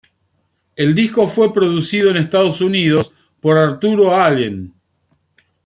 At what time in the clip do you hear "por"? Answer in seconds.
3.39-3.59